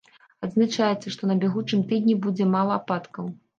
[0.47, 3.33] Адзначаецца, што на бягучым тыдні будзе мала ападкаў.